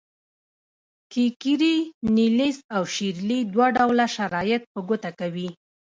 [1.13, 1.75] کیکیري،
[2.15, 5.49] نیلیس او شیرلي دوه ډوله شرایط په ګوته کوي.